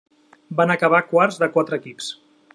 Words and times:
Van 0.61 0.73
acabar 0.75 1.03
quarts 1.11 1.39
de 1.45 1.51
quatre 1.59 1.81
equips. 1.85 2.11